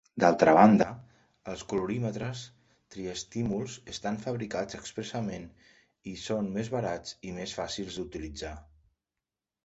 D'altra 0.21 0.51
banda, 0.57 0.85
els 1.51 1.63
colorímetres 1.73 2.39
triestímuls 2.95 3.75
estan 3.93 4.17
fabricats 4.23 4.77
expressament 4.79 5.45
i 6.13 6.13
són 6.23 6.49
més 6.55 6.71
barats 6.77 7.13
i 7.33 7.35
més 7.41 7.53
fàcils 7.59 7.99
d'utilitzar. 8.01 8.55